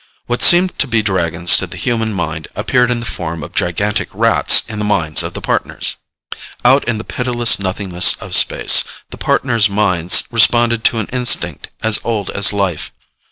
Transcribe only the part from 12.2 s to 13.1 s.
as life.